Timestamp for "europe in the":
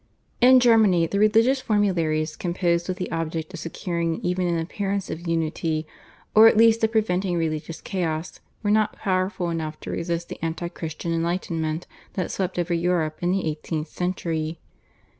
12.73-13.47